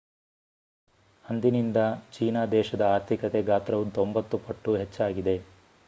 [1.25, 1.77] ಅಂದಿನಿಂದ
[2.13, 5.37] ಚೀನಾ ದೇಶದ ಆರ್ಥಿಕತೆ ಗಾತ್ರವು 90 ಪಟ್ಟು ಹೆಚ್ಚಾಗಿದೆ